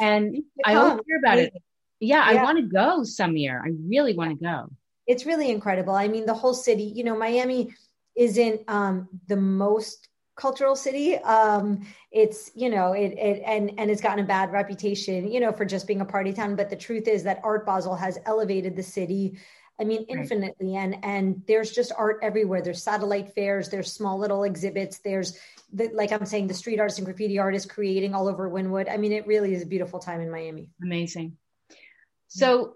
and 0.00 0.36
I 0.64 0.74
always 0.74 1.00
hear 1.06 1.18
about 1.18 1.38
it. 1.38 1.52
Yeah, 1.98 2.30
yeah. 2.30 2.40
I 2.40 2.42
want 2.42 2.58
to 2.58 2.62
go 2.62 3.02
some 3.04 3.36
year. 3.36 3.62
I 3.64 3.70
really 3.86 4.14
want 4.14 4.38
to 4.38 4.42
go. 4.42 4.70
It's 5.06 5.26
really 5.26 5.50
incredible. 5.50 5.94
I 5.94 6.08
mean, 6.08 6.24
the 6.24 6.34
whole 6.34 6.54
city. 6.54 6.84
You 6.84 7.04
know, 7.04 7.16
Miami 7.16 7.74
isn't 8.16 8.62
um, 8.68 9.08
the 9.26 9.36
most 9.36 10.08
cultural 10.36 10.74
city. 10.74 11.16
Um, 11.18 11.86
it's 12.10 12.50
you 12.54 12.70
know 12.70 12.92
it, 12.92 13.12
it 13.18 13.42
and 13.44 13.72
and 13.76 13.90
it's 13.90 14.00
gotten 14.00 14.24
a 14.24 14.26
bad 14.26 14.52
reputation, 14.52 15.30
you 15.30 15.40
know, 15.40 15.52
for 15.52 15.64
just 15.64 15.86
being 15.86 16.00
a 16.00 16.04
party 16.04 16.32
town. 16.32 16.56
But 16.56 16.70
the 16.70 16.76
truth 16.76 17.06
is 17.08 17.24
that 17.24 17.40
Art 17.42 17.66
Basel 17.66 17.96
has 17.96 18.18
elevated 18.24 18.76
the 18.76 18.82
city 18.82 19.38
I 19.80 19.84
mean, 19.84 20.04
infinitely. 20.08 20.76
Right. 20.76 20.82
And 20.82 21.04
and 21.04 21.42
there's 21.48 21.70
just 21.70 21.90
art 21.96 22.18
everywhere. 22.22 22.60
There's 22.60 22.82
satellite 22.82 23.34
fairs. 23.34 23.70
There's 23.70 23.90
small 23.92 24.18
little 24.18 24.44
exhibits. 24.44 24.98
There's 24.98 25.38
the, 25.72 25.88
like 25.94 26.12
I'm 26.12 26.26
saying, 26.26 26.48
the 26.48 26.54
street 26.54 26.78
artists 26.78 26.98
and 26.98 27.06
graffiti 27.06 27.38
artists 27.38 27.70
creating 27.70 28.14
all 28.14 28.28
over 28.28 28.50
Wynwood. 28.50 28.90
I 28.90 28.98
mean, 28.98 29.12
it 29.12 29.26
really 29.26 29.54
is 29.54 29.62
a 29.62 29.66
beautiful 29.66 29.98
time 29.98 30.20
in 30.20 30.30
Miami. 30.30 30.68
Amazing. 30.82 31.36
So 32.28 32.74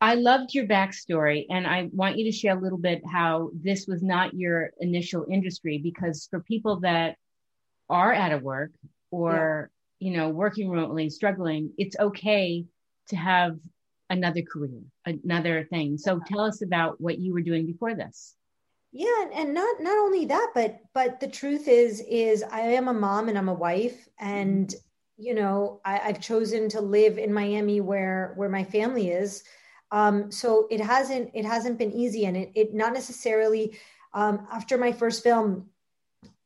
I 0.00 0.14
loved 0.14 0.54
your 0.54 0.66
backstory, 0.66 1.46
and 1.50 1.66
I 1.66 1.88
want 1.92 2.18
you 2.18 2.24
to 2.26 2.32
share 2.32 2.56
a 2.56 2.60
little 2.60 2.78
bit 2.78 3.02
how 3.06 3.50
this 3.54 3.86
was 3.86 4.02
not 4.02 4.34
your 4.34 4.72
initial 4.78 5.26
industry, 5.30 5.78
because 5.78 6.28
for 6.30 6.40
people 6.40 6.80
that 6.80 7.16
are 7.88 8.12
out 8.12 8.32
of 8.32 8.42
work 8.42 8.70
or 9.10 9.70
yeah. 9.98 10.08
you 10.08 10.16
know 10.16 10.28
working 10.28 10.70
remotely, 10.70 11.10
struggling, 11.10 11.72
it's 11.78 11.96
okay 11.98 12.64
to 13.08 13.16
have 13.16 13.58
another 14.10 14.42
career, 14.42 14.82
another 15.06 15.64
thing. 15.64 15.98
So 15.98 16.20
tell 16.26 16.40
us 16.40 16.62
about 16.62 17.00
what 17.00 17.18
you 17.18 17.32
were 17.32 17.40
doing 17.40 17.66
before 17.66 17.94
this. 17.94 18.34
Yeah, 18.92 19.24
and 19.34 19.52
not 19.52 19.80
not 19.80 19.98
only 19.98 20.24
that, 20.26 20.52
but 20.54 20.78
but 20.94 21.18
the 21.18 21.26
truth 21.26 21.66
is 21.66 22.00
is 22.08 22.44
I 22.44 22.60
am 22.60 22.86
a 22.86 22.94
mom 22.94 23.28
and 23.28 23.36
I'm 23.36 23.48
a 23.48 23.54
wife, 23.54 24.08
and 24.20 24.72
you 25.16 25.34
know 25.34 25.80
I, 25.84 25.96
have 25.96 26.20
chosen 26.20 26.68
to 26.70 26.80
live 26.80 27.18
in 27.18 27.32
Miami 27.32 27.80
where 27.80 28.34
where 28.36 28.48
my 28.48 28.62
family 28.62 29.10
is. 29.10 29.42
Um, 29.90 30.30
so 30.30 30.68
it 30.70 30.80
hasn't 30.80 31.32
it 31.34 31.44
hasn't 31.44 31.78
been 31.78 31.92
easy, 31.92 32.26
and 32.26 32.36
it 32.36 32.52
it 32.54 32.74
not 32.74 32.92
necessarily. 32.92 33.76
Um, 34.12 34.46
after 34.52 34.78
my 34.78 34.92
first 34.92 35.24
film, 35.24 35.70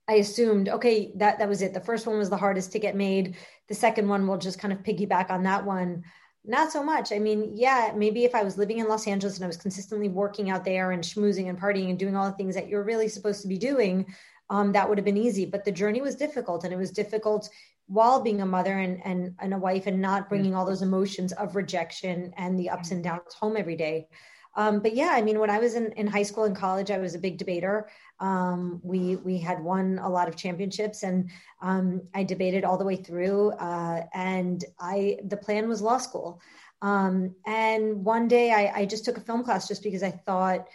I 0.09 0.15
assumed 0.15 0.71
okay 0.71 1.13
that 1.17 1.41
that 1.41 1.51
was 1.51 1.61
it. 1.61 1.75
The 1.75 1.81
first 1.81 2.07
one 2.07 2.17
was 2.17 2.31
the 2.31 2.39
hardest 2.39 2.73
to 2.73 2.79
get 2.79 2.97
made. 2.97 3.37
The 3.69 3.75
second 3.75 4.09
one 4.09 4.27
will 4.27 4.39
just 4.39 4.59
kind 4.59 4.73
of 4.73 4.83
piggyback 4.83 5.29
on 5.29 5.43
that 5.43 5.67
one. 5.67 6.05
Not 6.45 6.73
so 6.73 6.83
much. 6.83 7.13
I 7.13 7.19
mean, 7.19 7.53
yeah, 7.55 7.93
maybe 7.95 8.25
if 8.25 8.35
I 8.35 8.43
was 8.43 8.57
living 8.57 8.79
in 8.79 8.89
Los 8.89 9.07
Angeles 9.07 9.37
and 9.37 9.45
I 9.45 9.49
was 9.49 9.57
consistently 9.57 10.09
working 10.09 10.51
out 10.51 10.65
there 10.65 10.93
and 10.93 11.03
schmoozing 11.03 11.49
and 11.49 11.61
partying 11.61 11.91
and 11.91 11.99
doing 11.99 12.17
all 12.17 12.31
the 12.31 12.37
things 12.37 12.55
that 12.55 12.69
you're 12.69 12.85
really 12.85 13.09
supposed 13.09 13.43
to 13.43 13.49
be 13.49 13.59
doing, 13.59 14.07
um, 14.49 14.73
that 14.73 14.89
would 14.89 14.97
have 14.97 15.05
been 15.05 15.17
easy. 15.17 15.45
But 15.45 15.65
the 15.65 15.73
journey 15.73 16.01
was 16.01 16.15
difficult, 16.15 16.65
and 16.65 16.73
it 16.73 16.77
was 16.77 16.91
difficult 16.91 17.51
while 17.87 18.21
being 18.21 18.41
a 18.41 18.47
mother 18.47 18.79
and 18.79 19.05
and, 19.05 19.35
and 19.41 19.53
a 19.53 19.59
wife, 19.59 19.87
and 19.87 20.01
not 20.01 20.29
bringing 20.29 20.55
all 20.55 20.65
those 20.65 20.83
emotions 20.83 21.33
of 21.33 21.57
rejection 21.57 22.33
and 22.37 22.59
the 22.59 22.71
ups 22.71 22.93
and 22.93 23.05
downs 23.05 23.35
home 23.39 23.57
every 23.57 23.77
day. 23.77 24.09
Um, 24.59 24.81
but 24.81 24.97
yeah, 24.97 25.11
I 25.13 25.23
mean, 25.23 25.39
when 25.39 25.51
I 25.51 25.61
was 25.61 25.77
in, 25.77 25.93
in 25.93 26.09
high 26.09 26.25
school 26.25 26.43
and 26.43 26.55
college, 26.57 26.91
I 26.91 26.99
was 26.99 27.15
a 27.15 27.19
big 27.19 27.39
debater. 27.39 27.89
Um, 28.19 28.81
we 28.83 29.15
we 29.15 29.39
had 29.39 29.63
won 29.63 30.01
a 30.03 30.09
lot 30.09 30.27
of 30.27 30.35
championships, 30.35 31.05
and 31.05 31.31
um, 31.63 32.03
I 32.13 32.25
debated 32.25 32.65
all 32.65 32.77
the 32.77 32.85
way 32.85 32.97
through. 32.97 33.51
Uh, 33.53 34.03
and 34.13 34.65
I 34.81 35.21
the 35.25 35.37
plan 35.37 35.69
was 35.69 35.81
law 35.81 35.99
school. 35.99 36.41
Um, 36.83 37.37
and 37.47 38.05
one 38.05 38.27
day, 38.27 38.51
I, 38.51 38.81
I 38.81 38.85
just 38.85 39.05
took 39.05 39.17
a 39.17 39.21
film 39.21 39.45
class 39.45 39.69
just 39.69 39.85
because 39.85 40.03
I 40.03 40.11
thought, 40.11 40.67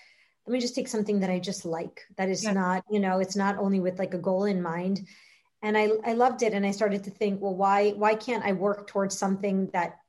let 0.47 0.53
me 0.53 0.61
just 0.61 0.75
take 0.75 0.87
something 0.87 1.19
that 1.19 1.29
I 1.29 1.39
just 1.39 1.65
like. 1.65 2.03
That 2.15 2.29
is 2.29 2.45
yeah. 2.45 2.53
not, 2.53 2.85
you 2.89 3.01
know, 3.01 3.19
it's 3.19 3.35
not 3.35 3.57
only 3.57 3.81
with 3.81 3.99
like 3.99 4.13
a 4.13 4.17
goal 4.17 4.45
in 4.45 4.61
mind. 4.61 5.05
And 5.61 5.77
I 5.77 5.89
I 6.05 6.13
loved 6.13 6.41
it, 6.41 6.53
and 6.53 6.65
I 6.65 6.71
started 6.71 7.03
to 7.03 7.11
think, 7.11 7.41
well, 7.41 7.55
why 7.55 7.91
why 7.91 8.15
can't 8.15 8.45
I 8.45 8.53
work 8.53 8.87
towards 8.87 9.17
something 9.17 9.69
that 9.73 9.99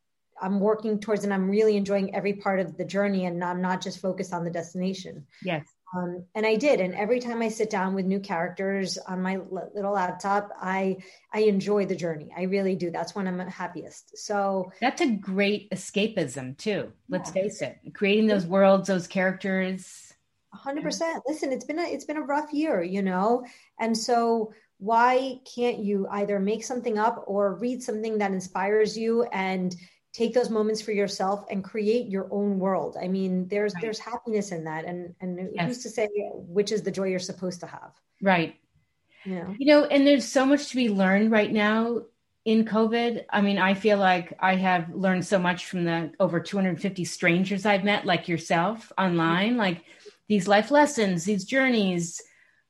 I'm 0.41 0.61
working 0.61 0.99
towards 0.99 1.25
and 1.25 1.33
I'm 1.33 1.49
really 1.51 1.77
enjoying 1.77 2.15
every 2.15 2.35
part 2.35 2.61
of 2.61 2.77
the 2.77 2.85
journey 2.85 3.27
and 3.27 3.43
I'm 3.43 3.61
not 3.61 3.83
just 3.83 4.01
focused 4.01 4.33
on 4.33 4.45
the 4.45 4.51
destination. 4.51 5.27
Yes. 5.43 5.67
Um, 5.97 6.25
and 6.35 6.45
I 6.45 6.57
did. 6.57 6.81
And 6.81 6.95
every 6.95 7.21
time 7.21 7.41
I 7.41 7.49
sit 7.49 7.71
down 7.71 7.95
with 7.95 8.05
new 8.05 8.19
characters 8.19 8.99
on 8.99 9.23
my 9.23 9.39
little 9.51 9.93
laptop, 9.93 10.51
I 10.61 10.97
I 11.33 11.41
enjoy 11.41 11.87
the 11.87 11.95
journey. 11.95 12.31
I 12.37 12.43
really 12.43 12.75
do. 12.75 12.91
That's 12.91 13.15
when 13.15 13.29
I'm 13.29 13.39
happiest. 13.39 14.19
So 14.19 14.73
that's 14.81 15.01
a 15.01 15.11
great 15.11 15.71
escapism 15.71 16.57
too. 16.57 16.93
Let's 17.09 17.31
yeah. 17.35 17.43
face 17.43 17.63
it, 17.63 17.79
creating 17.95 18.27
those 18.27 18.47
worlds, 18.47 18.89
those 18.89 19.07
characters. 19.07 20.13
hundred 20.53 20.83
percent. 20.83 21.23
Listen, 21.29 21.53
it's 21.53 21.65
been 21.65 21.79
a 21.79 21.83
it's 21.85 22.07
been 22.07 22.17
a 22.17 22.23
rough 22.23 22.53
year, 22.53 22.83
you 22.83 23.03
know, 23.03 23.45
and 23.79 23.97
so 23.97 24.53
why 24.79 25.39
can't 25.55 25.79
you 25.79 26.07
either 26.11 26.41
make 26.41 26.65
something 26.65 26.99
up 26.99 27.25
or 27.27 27.55
read 27.55 27.83
something 27.83 28.19
that 28.19 28.33
inspires 28.33 28.99
you 28.99 29.23
and 29.25 29.77
take 30.15 30.33
those 30.33 30.49
moments 30.49 30.81
for 30.81 30.93
yourself 30.93 31.45
and 31.51 31.65
create 31.65 32.09
your 32.09 32.29
own 32.31 32.59
world 32.59 32.97
i 33.03 33.07
mean 33.07 33.47
there's 33.49 33.75
right. 33.75 33.83
there's 33.83 33.99
happiness 33.99 34.53
in 34.53 34.65
that 34.65 34.85
and 34.85 35.15
and 35.21 35.51
yes. 35.53 35.67
who's 35.67 35.83
to 35.83 35.91
say 35.91 36.09
which 36.33 36.73
is 36.73 36.83
the 36.83 36.91
joy 36.91 37.05
you're 37.05 37.19
supposed 37.19 37.61
to 37.61 37.67
have 37.67 37.93
right 38.23 38.55
yeah 39.27 39.53
you 39.59 39.67
know 39.67 39.85
and 39.85 40.07
there's 40.07 40.27
so 40.27 40.47
much 40.47 40.69
to 40.69 40.77
be 40.77 40.89
learned 40.89 41.31
right 41.31 41.53
now 41.53 42.01
in 42.45 42.65
covid 42.65 43.25
i 43.31 43.41
mean 43.41 43.59
i 43.59 43.75
feel 43.75 43.99
like 43.99 44.37
i 44.41 44.55
have 44.55 44.95
learned 44.95 45.27
so 45.27 45.39
much 45.39 45.67
from 45.67 45.85
the 45.85 46.13
over 46.21 46.41
250 46.41 47.05
strangers 47.05 47.67
i've 47.67 47.85
met 47.85 48.07
like 48.07 48.29
yourself 48.29 48.93
online 48.97 49.51
mm-hmm. 49.51 49.59
like 49.59 49.83
these 50.29 50.47
life 50.47 50.71
lessons 50.71 51.25
these 51.25 51.45
journeys 51.45 52.23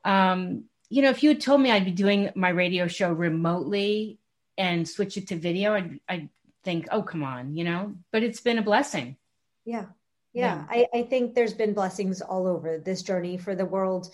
um 0.05 0.65
you 0.89 1.03
know 1.03 1.11
if 1.11 1.23
you 1.23 1.29
had 1.29 1.41
told 1.41 1.61
me 1.61 1.71
i'd 1.71 1.85
be 1.85 1.91
doing 1.91 2.31
my 2.35 2.49
radio 2.49 2.87
show 2.87 3.13
remotely 3.13 4.19
and 4.57 4.89
switch 4.89 5.17
it 5.17 5.29
to 5.29 5.37
video 5.37 5.75
i'd, 5.75 5.99
I'd 6.09 6.29
think, 6.65 6.87
oh, 6.91 7.03
come 7.03 7.23
on, 7.23 7.57
you 7.57 7.65
know, 7.65 7.95
but 8.13 8.23
it's 8.23 8.41
been 8.41 8.59
a 8.59 8.63
blessing. 8.63 9.17
Yeah. 9.65 9.87
Yeah. 10.33 10.65
yeah. 10.71 10.87
I, 10.95 10.99
I 10.99 11.03
think 11.03 11.35
there's 11.35 11.55
been 11.55 11.75
blessings 11.75 12.21
all 12.21 12.47
over 12.47 12.79
this 12.79 13.03
journey 13.03 13.37
for 13.37 13.55
the 13.55 13.65
world 13.65 14.11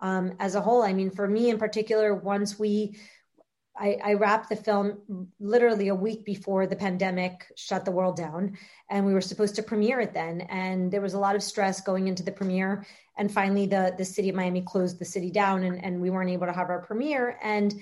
um, 0.00 0.34
as 0.40 0.54
a 0.54 0.60
whole. 0.60 0.82
I 0.82 0.92
mean, 0.92 1.10
for 1.10 1.28
me 1.28 1.50
in 1.50 1.58
particular, 1.58 2.14
once 2.14 2.58
we, 2.58 2.98
I, 3.78 3.98
I, 4.02 4.14
wrapped 4.14 4.48
the 4.48 4.56
film 4.56 5.28
literally 5.38 5.88
a 5.88 5.94
week 5.94 6.24
before 6.24 6.66
the 6.66 6.76
pandemic 6.76 7.46
shut 7.56 7.84
the 7.84 7.90
world 7.90 8.16
down, 8.16 8.58
and 8.90 9.06
we 9.06 9.14
were 9.14 9.20
supposed 9.20 9.54
to 9.56 9.62
premiere 9.62 10.00
it 10.00 10.12
then. 10.12 10.42
And 10.42 10.90
there 10.90 11.00
was 11.00 11.14
a 11.14 11.18
lot 11.18 11.36
of 11.36 11.42
stress 11.42 11.80
going 11.80 12.08
into 12.08 12.22
the 12.22 12.32
premiere. 12.32 12.84
And 13.16 13.32
finally, 13.32 13.66
the 13.66 13.94
the 13.96 14.04
city 14.04 14.28
of 14.28 14.34
Miami 14.34 14.62
closed 14.62 14.98
the 14.98 15.04
city 15.04 15.30
down, 15.30 15.62
and, 15.62 15.82
and 15.84 16.00
we 16.00 16.10
weren't 16.10 16.30
able 16.30 16.46
to 16.46 16.52
have 16.52 16.68
our 16.68 16.82
premiere. 16.82 17.38
And 17.42 17.74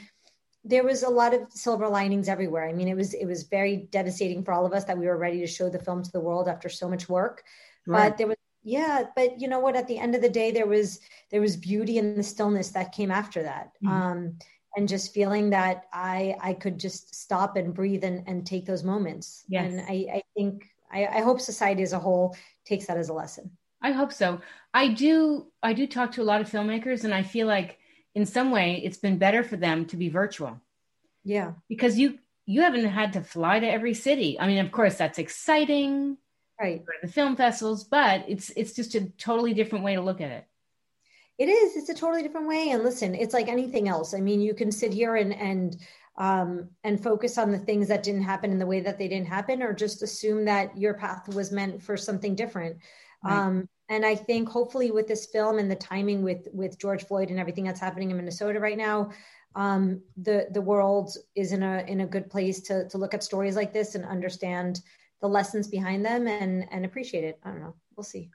there 0.65 0.85
was 0.85 1.03
a 1.03 1.09
lot 1.09 1.35
of 1.35 1.51
silver 1.51 1.89
linings 1.89 2.29
everywhere. 2.29 2.69
I 2.69 2.73
mean, 2.73 2.89
it 2.89 2.97
was 2.97 3.15
it 3.15 3.27
was 3.27 3.45
very 3.45 3.89
devastating 3.91 4.43
for 4.45 4.53
all 4.53 4.67
of 4.67 4.73
us 4.73 4.85
that 4.85 4.99
we 4.99 5.07
were 5.07 5.17
ready 5.17 5.41
to 5.41 5.47
show 5.47 5.69
the 5.69 5.79
film 5.79 6.03
to 6.03 6.13
the 6.13 6.21
world 6.21 6.49
after 6.49 6.69
so 6.69 6.89
much 6.89 7.09
work. 7.09 7.45
Right. 7.87 8.11
But 8.11 8.19
there 8.19 8.27
was 8.27 8.37
yeah, 8.65 9.05
but 9.17 9.41
you 9.41 9.49
know 9.49 9.61
what? 9.61 9.77
At 9.77 9.87
the 9.87 9.99
end 9.99 10.15
of 10.15 10.21
the 10.21 10.29
day, 10.29 10.51
there 10.51 10.67
was 10.67 11.01
there 11.31 11.41
was 11.41 11.57
beauty 11.57 11.99
in 11.99 12.17
the 12.17 12.23
stillness 12.23 12.71
that 12.71 12.93
came 12.93 13.11
after 13.11 13.43
that. 13.43 13.73
Mm-hmm. 13.83 13.89
Um, 13.89 14.39
and 14.77 14.89
just 14.89 15.15
feeling 15.15 15.51
that 15.51 15.85
I 15.93 16.37
I 16.41 16.53
could 16.55 16.79
just 16.79 17.15
stop 17.15 17.57
and 17.57 17.73
breathe 17.73 18.05
and, 18.05 18.25
and 18.27 18.47
take 18.47 18.67
those 18.67 18.85
moments. 18.85 19.45
Yes. 19.49 19.73
And 19.73 19.81
I, 19.81 20.17
I 20.17 20.23
think 20.37 20.69
I, 20.91 21.07
I 21.07 21.21
hope 21.21 21.41
society 21.41 21.83
as 21.83 21.93
a 21.93 21.99
whole 21.99 22.37
takes 22.65 22.87
that 22.87 22.97
as 22.97 23.09
a 23.09 23.15
lesson. 23.15 23.51
I 23.81 23.93
hope 23.93 24.13
so. 24.13 24.41
I 24.75 24.89
do 24.89 25.47
I 25.63 25.73
do 25.73 25.87
talk 25.87 26.13
to 26.13 26.23
a 26.23 26.25
lot 26.25 26.41
of 26.41 26.51
filmmakers 26.51 27.05
and 27.05 27.15
I 27.15 27.23
feel 27.23 27.47
like 27.47 27.79
in 28.19 28.27
some 28.27 28.51
way 28.51 28.81
it's 28.85 28.97
been 28.99 29.17
better 29.17 29.45
for 29.45 29.57
them 29.57 29.87
to 29.87 29.97
be 29.97 30.09
virtual. 30.09 30.61
Yeah. 31.23 31.53
Because 31.69 31.97
you 31.97 32.19
you 32.47 32.63
haven't 32.63 32.87
had 32.87 33.13
to 33.13 33.21
fly 33.21 33.61
to 33.61 33.71
every 33.71 33.95
city. 33.95 34.31
I 34.41 34.49
mean 34.49 34.59
of 34.59 34.73
course 34.73 34.97
that's 34.97 35.21
exciting. 35.21 36.19
Right. 36.61 36.85
For 36.85 36.95
the 37.01 37.13
film 37.13 37.37
festivals 37.37 37.85
but 37.85 38.25
it's 38.27 38.51
it's 38.57 38.73
just 38.73 38.97
a 38.97 39.03
totally 39.27 39.55
different 39.55 39.85
way 39.85 39.95
to 39.95 40.01
look 40.01 40.21
at 40.21 40.33
it. 40.33 40.45
It 41.39 41.49
is. 41.49 41.77
It's 41.77 41.91
a 41.91 41.95
totally 41.95 42.25
different 42.25 42.49
way. 42.49 42.71
And 42.71 42.83
listen 42.83 43.15
it's 43.15 43.35
like 43.35 43.47
anything 43.47 43.89
else. 43.89 44.15
I 44.15 44.21
mean 44.21 44.41
you 44.41 44.53
can 44.53 44.73
sit 44.73 44.93
here 44.93 45.15
and 45.15 45.33
and 45.33 45.77
um, 46.17 46.71
and 46.83 47.01
focus 47.01 47.39
on 47.39 47.53
the 47.53 47.65
things 47.69 47.87
that 47.87 48.03
didn't 48.03 48.31
happen 48.33 48.51
in 48.51 48.59
the 48.59 48.67
way 48.67 48.81
that 48.81 48.99
they 48.99 49.07
didn't 49.07 49.29
happen 49.29 49.63
or 49.63 49.73
just 49.73 50.03
assume 50.03 50.47
that 50.47 50.77
your 50.77 50.95
path 50.95 51.33
was 51.33 51.53
meant 51.53 51.81
for 51.81 51.97
something 51.97 52.35
different. 52.35 52.79
Right. 53.23 53.39
um, 53.39 53.69
and 53.89 54.05
I 54.05 54.15
think 54.15 54.49
hopefully 54.49 54.91
with 54.91 55.07
this 55.07 55.27
film 55.27 55.59
and 55.59 55.71
the 55.71 55.77
timing 55.77 56.23
with 56.23 56.49
with 56.53 56.79
George 56.79 57.05
Floyd 57.05 57.31
and 57.31 57.39
everything 57.39 57.65
that's 57.65 57.81
happening 57.81 58.11
in 58.11 58.17
Minnesota 58.17 58.61
right 58.61 58.77
now, 58.77 59.11
um, 59.55 60.03
the 60.17 60.49
the 60.51 60.61
world 60.61 61.11
is 61.35 61.53
in 61.53 61.63
a 61.63 61.85
in 61.89 62.01
a 62.01 62.07
good 62.07 62.31
place 62.31 62.61
to 62.63 62.89
to 62.89 62.99
look 62.99 63.15
at 63.15 63.25
stories 63.25 63.57
like 63.57 63.73
this 63.73 63.95
and 63.95 64.05
understand 64.05 64.81
the 65.21 65.29
lessons 65.29 65.69
behind 65.69 66.05
them 66.05 66.27
and 66.27 66.67
and 66.71 66.85
appreciate 66.85 67.25
it. 67.25 67.39
I 67.45 67.51
don't 67.51 67.61
know. 67.61 67.75
We'll 67.97 68.05
see. 68.05 68.31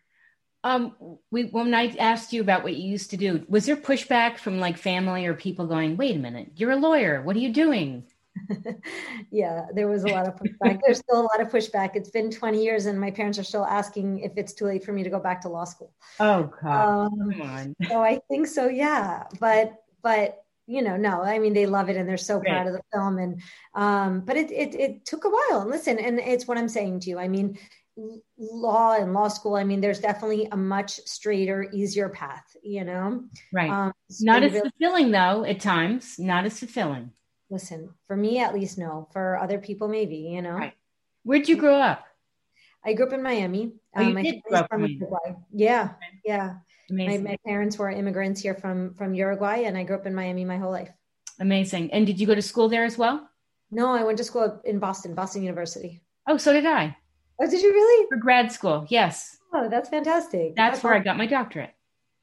Um, 0.64 1.18
we 1.30 1.46
when 1.46 1.74
I 1.74 1.96
asked 1.98 2.34
you 2.34 2.42
about 2.42 2.64
what 2.64 2.76
you 2.76 2.90
used 2.90 3.12
to 3.12 3.18
do, 3.18 3.46
was 3.48 3.66
there 3.66 3.76
pushback 3.76 4.38
from 4.38 4.60
like 4.60 4.78
family 4.78 5.26
or 5.26 5.34
people 5.34 5.68
going, 5.68 5.98
"Wait 5.98 6.16
a 6.16 6.20
minute, 6.20 6.54
you're 6.56 6.72
a 6.72 6.76
lawyer. 6.78 7.22
What 7.22 7.36
are 7.36 7.40
you 7.40 7.54
doing?" 7.54 8.06
yeah, 9.32 9.68
there 9.74 9.88
was 9.88 10.04
a 10.04 10.08
lot 10.08 10.28
of 10.28 10.36
pushback. 10.36 10.80
There's 10.86 11.00
still 11.00 11.22
a 11.22 11.28
lot 11.28 11.42
of 11.42 11.50
pushback. 11.50 11.92
It's 11.96 12.10
been 12.10 12.32
20 12.32 12.64
years, 12.64 12.86
and 12.86 13.00
my 13.00 13.12
parents 13.12 13.38
are 13.40 13.44
still 13.44 13.66
asking 13.66 14.20
if 14.20 14.34
it's 14.38 14.54
too 14.54 14.66
late 14.66 14.84
for 14.84 14.92
me 14.92 15.04
to 15.04 15.10
go 15.10 15.20
back 15.20 15.42
to 15.42 15.50
law 15.50 15.66
school. 15.66 15.94
Oh 16.20 16.52
God, 16.62 17.06
um, 17.06 17.32
come 17.32 17.42
on. 17.42 17.76
So 17.88 18.04
I 18.04 18.20
think 18.30 18.48
so. 18.48 18.68
Yeah, 18.68 19.24
but 19.40 19.74
but 20.02 20.44
you 20.66 20.82
know, 20.82 20.98
no, 20.98 21.22
I 21.22 21.40
mean 21.40 21.54
they 21.54 21.66
love 21.66 21.90
it 21.90 21.98
and 21.98 22.08
they're 22.08 22.18
so 22.18 22.40
proud 22.40 22.68
of 22.68 22.74
the 22.74 22.82
film. 22.94 23.18
And 23.18 23.42
um, 23.76 24.22
but 24.22 24.38
it, 24.38 24.52
it 24.52 24.76
it 24.76 25.06
took 25.06 25.26
a 25.26 25.30
while. 25.30 25.62
And 25.62 25.70
listen, 25.70 26.00
and 26.00 26.20
it's 26.20 26.48
what 26.48 26.58
I'm 26.58 26.70
saying 26.70 27.02
to 27.02 27.10
you. 27.10 27.20
I 27.20 27.28
mean, 27.28 27.58
law 28.38 28.94
and 28.96 29.14
law 29.14 29.28
school. 29.28 29.56
I 29.56 29.64
mean, 29.64 29.82
there's 29.82 30.00
definitely 30.00 30.48
a 30.52 30.58
much 30.58 30.96
straighter, 31.06 31.70
easier 31.72 32.10
path. 32.10 32.56
You 32.64 32.84
know, 32.86 33.24
right? 33.52 33.70
Um, 33.70 33.94
Not 34.22 34.44
as 34.44 34.54
really- 34.54 34.70
fulfilling 34.70 35.12
though. 35.12 35.46
At 35.46 35.60
times, 35.60 36.18
not 36.18 36.46
as 36.46 36.60
fulfilling 36.60 37.12
listen, 37.54 37.94
for 38.08 38.18
me 38.18 38.40
at 38.40 38.54
least, 38.54 38.78
no. 38.78 39.08
For 39.14 39.38
other 39.38 39.60
people, 39.60 39.88
maybe, 39.88 40.18
you 40.18 40.42
know. 40.42 40.56
Right. 40.56 40.74
Where'd 41.24 41.48
you 41.48 41.56
grow 41.56 41.76
up? 41.76 42.04
I 42.84 42.94
grew 42.94 43.06
up 43.06 43.14
in 43.14 43.24
Miami. 43.24 43.76
Oh, 43.96 44.02
you 44.02 44.18
um, 44.18 44.24
did 44.24 44.42
grow 44.44 44.60
up 44.60 44.70
from 44.70 44.86
Uruguay. 44.86 45.36
Yeah, 45.54 45.92
yeah. 46.26 46.56
My, 46.90 47.18
my, 47.18 47.38
parents 47.46 47.78
were 47.78 47.90
immigrants 47.90 48.42
here 48.42 48.56
from 48.56 48.94
from 48.96 49.14
Uruguay, 49.14 49.64
and 49.66 49.78
I 49.78 49.84
grew 49.84 49.96
up 49.96 50.06
in 50.06 50.14
Miami 50.14 50.44
my 50.44 50.58
whole 50.58 50.72
life. 50.72 50.92
Amazing. 51.40 51.94
And 51.94 52.06
did 52.06 52.20
you 52.20 52.28
go 52.28 52.36
to 52.36 52.42
school 52.42 52.68
there 52.68 52.84
as 52.84 52.98
well? 52.98 53.30
No, 53.72 53.94
I 53.94 54.04
went 54.04 54.18
to 54.18 54.24
school 54.24 54.62
in 54.66 54.80
Boston, 54.80 55.16
Boston 55.16 55.44
University. 55.44 56.02
Oh, 56.28 56.38
so 56.38 56.52
did 56.52 56.66
I. 56.66 56.96
Oh, 57.42 57.50
did 57.50 57.62
you 57.62 57.72
really? 57.72 58.08
For 58.10 58.18
grad 58.18 58.52
school, 58.52 58.86
yes. 58.90 59.38
Oh, 59.54 59.70
that's 59.70 59.90
fantastic. 59.90 60.56
That's, 60.56 60.76
that's 60.76 60.84
where 60.84 60.94
awesome. 60.94 61.02
I 61.02 61.06
got 61.06 61.18
my 61.18 61.26
doctorate. 61.26 61.74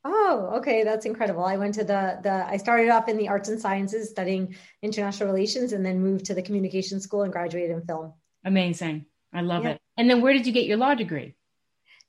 Oh, 0.02 0.52
okay, 0.58 0.82
that's 0.82 1.04
incredible. 1.04 1.44
I 1.44 1.56
went 1.56 1.74
to 1.74 1.84
the 1.84 2.18
the 2.22 2.46
I 2.46 2.56
started 2.56 2.88
off 2.88 3.08
in 3.08 3.18
the 3.18 3.28
arts 3.28 3.50
and 3.50 3.60
sciences 3.60 4.08
studying 4.08 4.54
international 4.82 5.30
relations 5.30 5.72
and 5.72 5.84
then 5.84 6.00
moved 6.00 6.24
to 6.26 6.34
the 6.34 6.42
communication 6.42 7.00
school 7.00 7.22
and 7.22 7.32
graduated 7.32 7.70
in 7.70 7.82
film. 7.82 8.14
Amazing. 8.44 9.04
I 9.32 9.42
love 9.42 9.64
yeah. 9.64 9.70
it. 9.72 9.80
And 9.98 10.08
then 10.08 10.22
where 10.22 10.32
did 10.32 10.46
you 10.46 10.52
get 10.52 10.64
your 10.64 10.78
law 10.78 10.94
degree? 10.94 11.34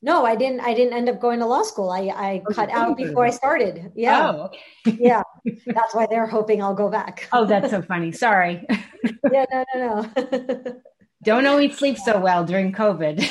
No, 0.01 0.25
I 0.25 0.35
didn't 0.35 0.61
I 0.61 0.73
didn't 0.73 0.93
end 0.93 1.09
up 1.09 1.19
going 1.19 1.39
to 1.39 1.45
law 1.45 1.63
school. 1.63 1.89
I 1.91 2.07
I 2.07 2.41
oh, 2.47 2.53
cut 2.53 2.69
out 2.69 2.95
before 2.95 3.25
I 3.25 3.29
started. 3.29 3.91
Yeah. 3.93 4.31
Oh, 4.31 4.49
okay. 4.87 4.97
yeah. 4.99 5.23
That's 5.65 5.93
why 5.93 6.07
they're 6.09 6.27
hoping 6.27 6.61
I'll 6.61 6.73
go 6.73 6.89
back. 6.89 7.27
oh, 7.33 7.45
that's 7.45 7.71
so 7.71 7.81
funny. 7.81 8.13
Sorry. 8.13 8.65
yeah, 9.31 9.45
no, 9.51 9.65
no, 9.75 10.09
no. 10.15 10.75
Don't 11.23 11.45
always 11.45 11.77
sleep 11.77 11.99
so 11.99 12.19
well 12.19 12.45
during 12.45 12.71
COVID 12.71 13.29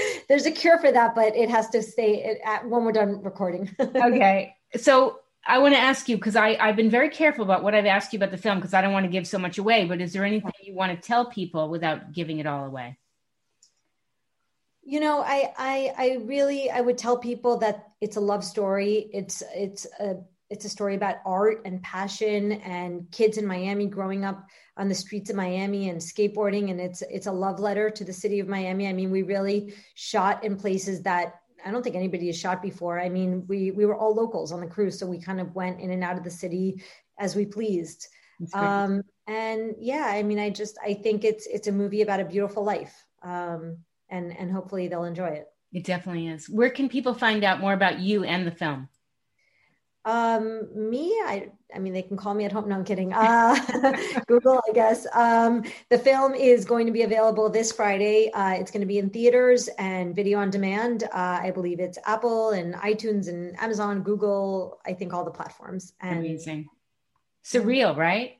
there's 0.28 0.46
a 0.46 0.50
cure 0.50 0.78
for 0.78 0.92
that, 0.92 1.14
but 1.14 1.36
it 1.36 1.50
has 1.50 1.68
to 1.70 1.82
stay 1.82 2.40
at 2.44 2.68
when 2.68 2.84
we're 2.84 2.92
done 2.92 3.22
recording. 3.22 3.74
okay. 3.80 4.56
So 4.76 5.20
I 5.46 5.58
want 5.58 5.74
to 5.74 5.80
ask 5.80 6.08
you 6.08 6.16
because 6.16 6.36
I've 6.36 6.76
been 6.76 6.90
very 6.90 7.08
careful 7.08 7.44
about 7.44 7.62
what 7.62 7.74
I've 7.74 7.86
asked 7.86 8.12
you 8.12 8.18
about 8.18 8.30
the 8.30 8.38
film 8.38 8.58
because 8.58 8.74
I 8.74 8.80
don't 8.80 8.92
want 8.92 9.04
to 9.04 9.10
give 9.10 9.26
so 9.26 9.38
much 9.38 9.58
away. 9.58 9.84
But 9.84 10.00
is 10.00 10.12
there 10.12 10.24
anything 10.24 10.52
you 10.62 10.74
want 10.74 10.92
to 10.92 11.06
tell 11.06 11.26
people 11.26 11.68
without 11.68 12.12
giving 12.12 12.38
it 12.38 12.46
all 12.46 12.64
away? 12.64 12.98
You 14.84 15.00
know, 15.00 15.20
I 15.20 15.52
I 15.56 15.94
I 15.96 16.18
really 16.24 16.70
I 16.70 16.80
would 16.80 16.98
tell 16.98 17.16
people 17.16 17.58
that 17.58 17.88
it's 18.00 18.16
a 18.16 18.20
love 18.20 18.44
story. 18.44 19.10
It's 19.12 19.42
it's 19.54 19.86
a 19.98 20.16
it's 20.52 20.66
a 20.66 20.68
story 20.68 20.94
about 20.94 21.16
art 21.24 21.62
and 21.64 21.82
passion 21.82 22.52
and 22.52 23.10
kids 23.10 23.38
in 23.38 23.46
Miami 23.46 23.86
growing 23.86 24.22
up 24.22 24.46
on 24.76 24.86
the 24.86 24.94
streets 24.94 25.30
of 25.30 25.36
Miami 25.36 25.88
and 25.88 25.98
skateboarding 25.98 26.70
and 26.70 26.78
it's 26.78 27.02
it's 27.02 27.26
a 27.26 27.32
love 27.32 27.58
letter 27.58 27.88
to 27.88 28.04
the 28.04 28.12
city 28.12 28.38
of 28.38 28.48
Miami. 28.48 28.86
I 28.86 28.92
mean, 28.92 29.10
we 29.10 29.22
really 29.22 29.72
shot 29.94 30.44
in 30.44 30.56
places 30.56 31.02
that 31.04 31.36
I 31.64 31.70
don't 31.70 31.82
think 31.82 31.96
anybody 31.96 32.26
has 32.26 32.38
shot 32.38 32.60
before. 32.60 33.00
I 33.00 33.08
mean, 33.08 33.46
we 33.48 33.70
we 33.70 33.86
were 33.86 33.96
all 33.96 34.14
locals 34.14 34.52
on 34.52 34.60
the 34.60 34.66
crews, 34.66 34.98
so 34.98 35.06
we 35.06 35.18
kind 35.18 35.40
of 35.40 35.54
went 35.54 35.80
in 35.80 35.90
and 35.90 36.04
out 36.04 36.18
of 36.18 36.24
the 36.24 36.30
city 36.30 36.82
as 37.18 37.34
we 37.34 37.46
pleased. 37.46 38.08
Um, 38.52 39.02
and 39.26 39.74
yeah, 39.78 40.06
I 40.06 40.22
mean, 40.22 40.38
I 40.38 40.50
just 40.50 40.76
I 40.84 40.92
think 40.92 41.24
it's 41.24 41.46
it's 41.46 41.68
a 41.68 41.72
movie 41.72 42.02
about 42.02 42.20
a 42.20 42.26
beautiful 42.26 42.62
life, 42.62 42.94
um, 43.22 43.78
and 44.10 44.36
and 44.36 44.52
hopefully 44.52 44.88
they'll 44.88 45.04
enjoy 45.04 45.28
it. 45.28 45.46
It 45.72 45.84
definitely 45.84 46.28
is. 46.28 46.50
Where 46.50 46.70
can 46.70 46.90
people 46.90 47.14
find 47.14 47.42
out 47.42 47.60
more 47.60 47.72
about 47.72 48.00
you 48.00 48.24
and 48.24 48.46
the 48.46 48.50
film? 48.50 48.88
Um, 50.04 50.68
me, 50.74 51.10
I, 51.24 51.50
I 51.74 51.78
mean, 51.78 51.92
they 51.92 52.02
can 52.02 52.16
call 52.16 52.34
me 52.34 52.44
at 52.44 52.52
home. 52.52 52.68
No, 52.68 52.74
I'm 52.74 52.84
kidding. 52.84 53.12
Uh, 53.12 53.56
Google, 54.26 54.60
I 54.68 54.72
guess. 54.72 55.06
Um, 55.14 55.62
the 55.90 55.98
film 55.98 56.34
is 56.34 56.64
going 56.64 56.86
to 56.86 56.92
be 56.92 57.02
available 57.02 57.48
this 57.48 57.70
Friday. 57.70 58.30
Uh, 58.32 58.54
it's 58.54 58.70
going 58.70 58.80
to 58.80 58.86
be 58.86 58.98
in 58.98 59.10
theaters 59.10 59.68
and 59.78 60.14
video 60.14 60.38
on 60.38 60.50
demand. 60.50 61.04
Uh, 61.04 61.40
I 61.42 61.52
believe 61.52 61.78
it's 61.78 61.98
Apple 62.04 62.50
and 62.50 62.74
iTunes 62.74 63.28
and 63.28 63.58
Amazon, 63.60 64.02
Google. 64.02 64.80
I 64.84 64.92
think 64.92 65.12
all 65.12 65.24
the 65.24 65.30
platforms. 65.30 65.92
And 66.00 66.18
Amazing. 66.18 66.68
Surreal, 67.44 67.96
right? 67.96 68.38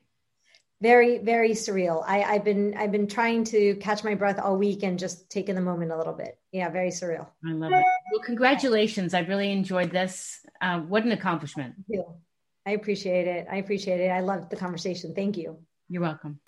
Very, 0.81 1.19
very 1.19 1.51
surreal. 1.51 2.03
I, 2.05 2.23
I've 2.23 2.43
been, 2.43 2.75
I've 2.77 2.91
been 2.91 3.07
trying 3.07 3.45
to 3.45 3.75
catch 3.75 4.03
my 4.03 4.15
breath 4.15 4.37
all 4.37 4.57
week 4.57 4.83
and 4.83 4.99
just 4.99 5.29
taking 5.29 5.55
the 5.55 5.61
moment 5.61 5.93
a 5.93 5.97
little 5.97 6.11
bit. 6.11 6.37
Yeah, 6.51 6.67
very 6.69 6.89
surreal. 6.89 7.27
I 7.45 7.53
love 7.53 7.71
it. 7.71 7.85
Well, 8.11 8.21
congratulations. 8.21 9.13
I've 9.13 9.29
really 9.29 9.49
enjoyed 9.51 9.91
this. 9.91 10.42
Uh, 10.63 10.79
what 10.79 11.03
an 11.03 11.11
accomplishment. 11.11 11.75
I 12.65 12.71
appreciate 12.71 13.27
it. 13.27 13.45
I 13.51 13.57
appreciate 13.57 13.99
it. 13.99 14.07
I 14.07 14.21
loved 14.21 14.49
the 14.49 14.55
conversation. 14.55 15.13
Thank 15.13 15.35
you. 15.35 15.57
You're 15.89 16.01
welcome. 16.01 16.39